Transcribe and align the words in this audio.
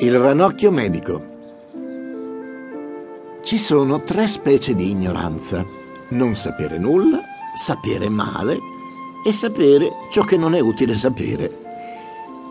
Il 0.00 0.16
ranocchio 0.16 0.70
medico. 0.70 1.20
Ci 3.42 3.58
sono 3.58 4.04
tre 4.04 4.28
specie 4.28 4.72
di 4.76 4.90
ignoranza. 4.90 5.64
Non 6.10 6.36
sapere 6.36 6.78
nulla, 6.78 7.20
sapere 7.56 8.08
male 8.08 8.60
e 9.26 9.32
sapere 9.32 9.90
ciò 10.12 10.22
che 10.22 10.36
non 10.36 10.54
è 10.54 10.60
utile 10.60 10.94
sapere. 10.94 11.50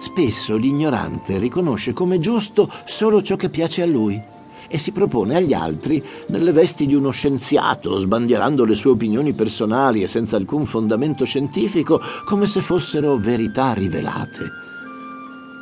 Spesso 0.00 0.56
l'ignorante 0.56 1.38
riconosce 1.38 1.94
come 1.94 2.18
giusto 2.18 2.70
solo 2.84 3.22
ciò 3.22 3.36
che 3.36 3.48
piace 3.48 3.80
a 3.80 3.86
lui 3.86 4.22
e 4.68 4.76
si 4.76 4.92
propone 4.92 5.34
agli 5.34 5.54
altri 5.54 6.04
nelle 6.28 6.52
vesti 6.52 6.84
di 6.84 6.94
uno 6.94 7.10
scienziato, 7.10 7.96
sbandierando 7.96 8.66
le 8.66 8.74
sue 8.74 8.90
opinioni 8.90 9.32
personali 9.32 10.02
e 10.02 10.08
senza 10.08 10.36
alcun 10.36 10.66
fondamento 10.66 11.24
scientifico, 11.24 12.02
come 12.26 12.46
se 12.46 12.60
fossero 12.60 13.16
verità 13.16 13.72
rivelate. 13.72 14.68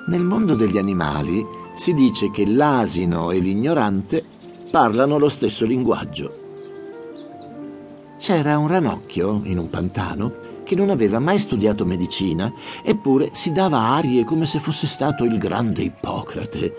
Nel 0.08 0.22
mondo 0.22 0.54
degli 0.54 0.78
animali 0.78 1.66
si 1.78 1.94
dice 1.94 2.32
che 2.32 2.44
l'asino 2.44 3.30
e 3.30 3.38
l'ignorante 3.38 4.24
parlano 4.68 5.16
lo 5.16 5.28
stesso 5.28 5.64
linguaggio. 5.64 6.46
C'era 8.18 8.58
un 8.58 8.66
ranocchio 8.66 9.42
in 9.44 9.58
un 9.58 9.70
pantano 9.70 10.46
che 10.64 10.74
non 10.74 10.90
aveva 10.90 11.20
mai 11.20 11.38
studiato 11.38 11.86
medicina, 11.86 12.52
eppure 12.82 13.30
si 13.32 13.52
dava 13.52 13.78
arie 13.78 14.24
come 14.24 14.44
se 14.44 14.58
fosse 14.58 14.88
stato 14.88 15.22
il 15.22 15.38
grande 15.38 15.82
Ippocrate. 15.82 16.74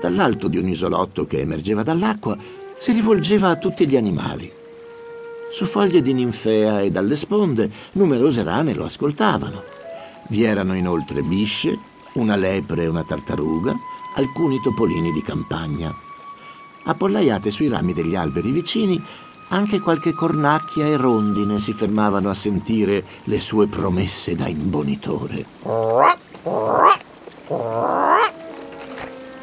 Dall'alto 0.00 0.48
di 0.48 0.56
un 0.56 0.68
isolotto 0.68 1.26
che 1.26 1.40
emergeva 1.40 1.82
dall'acqua 1.82 2.34
si 2.78 2.92
rivolgeva 2.92 3.50
a 3.50 3.56
tutti 3.56 3.86
gli 3.86 3.96
animali. 3.96 4.50
Su 5.52 5.66
foglie 5.66 6.00
di 6.00 6.14
ninfea 6.14 6.80
e 6.80 6.90
dalle 6.90 7.14
sponde 7.14 7.70
numerose 7.92 8.42
rane 8.42 8.72
lo 8.72 8.86
ascoltavano. 8.86 9.62
Vi 10.28 10.44
erano 10.44 10.74
inoltre 10.74 11.20
bisce, 11.20 11.76
una 12.14 12.36
lepre 12.36 12.84
e 12.84 12.86
una 12.86 13.04
tartaruga, 13.04 13.76
alcuni 14.18 14.60
topolini 14.60 15.12
di 15.12 15.22
campagna. 15.22 15.94
Appollaiate 16.84 17.50
sui 17.50 17.68
rami 17.68 17.92
degli 17.92 18.16
alberi 18.16 18.50
vicini, 18.50 19.02
anche 19.48 19.80
qualche 19.80 20.12
cornacchia 20.12 20.86
e 20.86 20.96
rondine 20.96 21.58
si 21.58 21.72
fermavano 21.72 22.28
a 22.28 22.34
sentire 22.34 23.04
le 23.24 23.40
sue 23.40 23.66
promesse 23.66 24.34
da 24.34 24.46
imbonitore. 24.46 25.46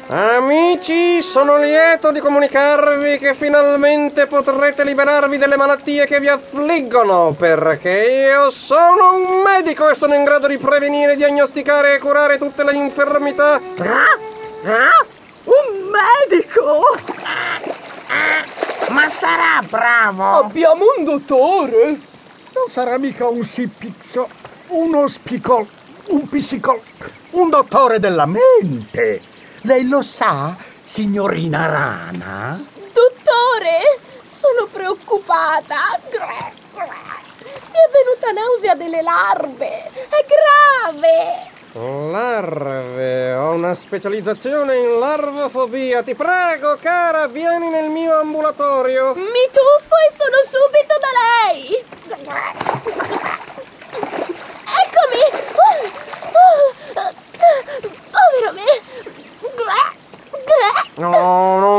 Amici, 0.08 1.20
sono 1.20 1.58
lieto 1.58 2.12
di 2.12 2.20
comunicarvi 2.20 3.18
che 3.18 3.34
finalmente 3.34 4.28
potrete 4.28 4.84
liberarvi 4.84 5.36
delle 5.36 5.56
malattie 5.56 6.06
che 6.06 6.20
vi 6.20 6.28
affliggono, 6.28 7.34
perché 7.36 8.30
io 8.30 8.50
sono 8.50 9.16
un 9.16 9.42
medico 9.42 9.90
e 9.90 9.96
sono 9.96 10.14
in 10.14 10.22
grado 10.22 10.46
di 10.46 10.58
prevenire, 10.58 11.16
diagnosticare 11.16 11.96
e 11.96 11.98
curare 11.98 12.38
tutte 12.38 12.62
le 12.62 12.74
infermità. 12.74 13.60
Un 14.68 15.90
medico! 15.92 16.82
Ma 18.88 19.08
sarà 19.08 19.62
bravo! 19.62 20.38
Abbiamo 20.38 20.86
un 20.96 21.04
dottore! 21.04 21.84
Non 22.52 22.68
sarà 22.68 22.98
mica 22.98 23.28
un 23.28 23.44
sipizzo, 23.44 24.28
uno 24.68 25.06
spicol, 25.06 25.68
un 26.06 26.28
psicol, 26.28 26.80
un 27.32 27.48
dottore 27.48 28.00
della 28.00 28.26
mente. 28.26 29.20
Lei 29.60 29.86
lo 29.86 30.02
sa, 30.02 30.56
signorina 30.82 31.66
Rana? 31.66 32.60
Dottore, 32.92 34.00
sono 34.24 34.66
preoccupata. 34.66 36.00
Mi 36.02 36.18
è 36.82 37.90
venuta 37.92 38.32
nausea 38.32 38.74
delle 38.74 39.02
larve. 39.02 39.90
È 40.08 40.24
grave. 40.26 41.54
Larve, 41.78 43.34
ho 43.34 43.50
una 43.50 43.74
specializzazione 43.74 44.76
in 44.76 44.98
larvofobia. 44.98 46.02
Ti 46.02 46.14
prego, 46.14 46.78
cara, 46.80 47.28
vieni 47.28 47.68
nel 47.68 47.90
mio 47.90 48.18
ambulatorio. 48.18 49.12
Mi 49.14 49.22
tuffo 49.52 49.94
e 49.94 50.10
sono 50.16 50.38
subito 50.48 50.94
da 50.98 51.12
lei. 51.52 53.15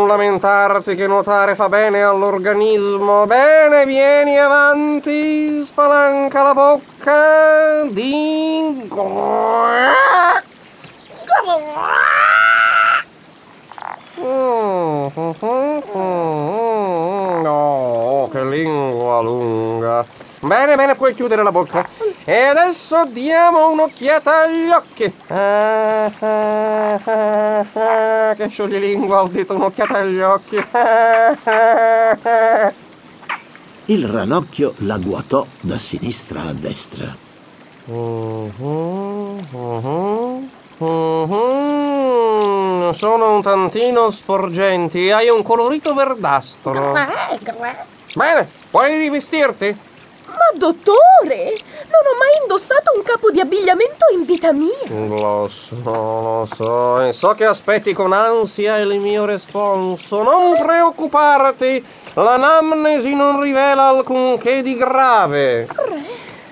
Lamentarti 0.07 0.95
che 0.95 1.05
nuotare 1.05 1.53
fa 1.53 1.69
bene 1.69 2.01
all'organismo. 2.01 3.27
Bene, 3.27 3.85
vieni 3.85 4.39
avanti, 4.39 5.63
spalanca 5.63 6.41
la 6.41 6.53
bocca. 6.53 7.83
Di... 7.83 8.89
No, 17.43 18.29
che 18.31 18.43
lingua 18.45 19.21
lunga. 19.21 20.05
Bene, 20.39 20.75
bene, 20.75 20.95
puoi 20.95 21.15
chiudere 21.15 21.41
la 21.41 21.51
bocca. 21.51 21.83
E 22.23 22.41
adesso 22.43 23.05
diamo 23.05 23.71
un'occhiata 23.71 24.43
agli 24.43 24.69
occhi. 24.69 25.11
Ah, 25.29 26.11
ah, 26.19 26.99
ah, 27.03 27.65
ah, 27.73 28.33
che 28.35 28.47
scioglilingua, 28.47 29.23
ho 29.23 29.27
detto 29.27 29.55
un'occhiata 29.55 29.97
agli 29.97 30.19
occhi. 30.19 30.63
Il 33.85 34.07
ranocchio 34.07 34.75
la 34.79 34.97
guatò 34.97 35.47
da 35.61 35.77
sinistra 35.79 36.41
a 36.41 36.53
destra. 36.53 37.15
Mhm, 37.85 39.47
mhm. 40.77 42.93
Sono 42.93 43.33
un 43.33 43.41
tantino 43.41 44.11
sporgenti, 44.11 45.09
hai 45.09 45.29
un 45.29 45.41
colorito 45.41 45.95
verdastro. 45.95 46.93
Bene, 48.13 48.51
puoi 48.69 48.97
rivestirti? 48.97 49.95
Ma 50.37 50.57
dottore, 50.57 51.57
non 51.87 52.03
ho 52.05 52.17
mai 52.19 52.41
indossato 52.41 52.93
un 52.95 53.01
capo 53.01 53.31
di 53.31 53.39
abbigliamento 53.39 54.05
in 54.13 54.23
vita 54.23 54.53
mia. 54.53 54.69
Lo 54.87 55.49
so, 55.49 55.75
lo 55.83 56.47
so, 56.53 57.01
e 57.01 57.11
so 57.11 57.33
che 57.33 57.45
aspetti 57.45 57.91
con 57.91 58.13
ansia 58.13 58.77
il 58.77 58.99
mio 58.99 59.25
responso. 59.25 60.21
Non 60.21 60.55
preoccuparti, 60.63 61.83
l'anamnesi 62.13 63.15
non 63.15 63.41
rivela 63.41 63.87
alcunché 63.87 64.61
di 64.61 64.75
grave. 64.77 65.67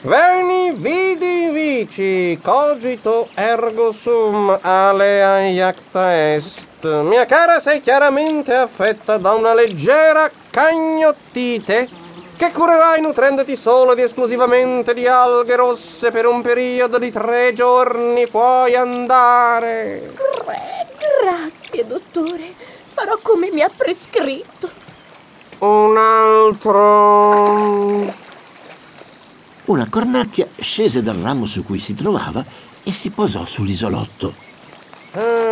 Veni, 0.01 0.71
vidi, 0.71 1.49
vici, 1.49 2.39
cogito 2.41 3.27
ergo 3.33 3.91
sum, 3.91 4.57
alea 4.61 5.41
iacta 5.47 6.33
est. 6.33 6.85
Mia 7.01 7.25
cara, 7.25 7.59
sei 7.59 7.81
chiaramente 7.81 8.53
affetta 8.53 9.17
da 9.17 9.33
una 9.33 9.53
leggera 9.53 10.29
cagnottite 10.49 12.03
che 12.35 12.51
curerai 12.51 13.01
nutrendoti 13.01 13.55
solo 13.55 13.93
ed 13.93 13.99
esclusivamente 13.99 14.93
di 14.93 15.07
alghe 15.07 15.55
rosse 15.55 16.11
per 16.11 16.25
un 16.25 16.41
periodo 16.41 16.97
di 16.97 17.11
tre 17.11 17.53
giorni. 17.53 18.27
Puoi 18.27 18.75
andare. 18.75 20.13
Gra- 20.15 20.85
grazie, 21.21 21.87
dottore. 21.87 22.53
Farò 22.93 23.17
come 23.21 23.49
mi 23.51 23.61
ha 23.61 23.71
prescritto. 23.75 24.69
Un 25.59 25.97
altro. 25.97 27.13
Una 29.65 29.87
cornacchia 29.89 30.47
scese 30.59 31.01
dal 31.01 31.15
ramo 31.15 31.45
su 31.45 31.63
cui 31.63 31.79
si 31.79 31.95
trovava 31.95 32.45
e 32.83 32.91
si 32.91 33.09
posò 33.09 33.45
sull'isolotto. 33.45 34.35
Ah, 35.13 35.44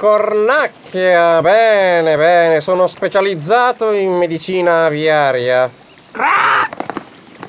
cornacchia. 0.00 1.42
Bene, 1.42 2.16
bene. 2.16 2.62
Sono 2.62 2.86
specializzato 2.86 3.92
in 3.92 4.12
medicina 4.12 4.86
aviaria. 4.86 5.70
Cra! 6.10 6.66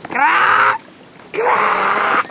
Cra! 0.10 0.78
Cra! 1.30 2.22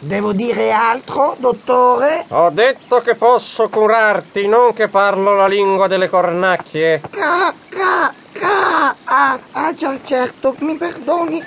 Devo 0.00 0.32
dire 0.32 0.72
altro, 0.72 1.36
dottore? 1.38 2.24
Ho 2.30 2.50
detto 2.50 3.00
che 3.02 3.14
posso 3.14 3.68
curarti, 3.68 4.48
non 4.48 4.72
che 4.72 4.88
parlo 4.88 5.36
la 5.36 5.46
lingua 5.46 5.86
delle 5.86 6.08
cornacchie. 6.08 7.00
Cra! 7.08 7.54
Cra! 7.68 8.12
Cra! 8.32 8.96
Ah, 9.04 9.38
ah 9.52 9.72
già, 9.74 9.96
certo, 10.02 10.56
mi 10.58 10.76
perdoni. 10.76 11.40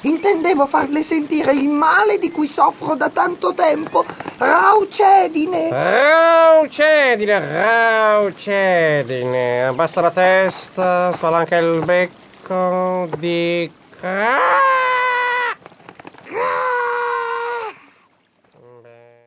Intendevo 0.00 0.66
farle 0.66 1.04
sentire 1.04 1.52
il 1.52 1.68
male 1.68 2.18
di 2.18 2.32
cui 2.32 2.48
soffro 2.48 2.96
da 2.96 3.10
tanto 3.10 3.54
tempo. 3.54 4.04
Raucedine! 4.42 5.70
Raucedine, 5.70 7.38
raucedine. 8.18 9.66
Abbassa 9.66 10.00
la 10.00 10.10
testa, 10.10 11.12
spalanca 11.12 11.56
il 11.58 11.84
becco, 11.84 13.08
di... 13.18 13.70
Cra! 14.00 14.81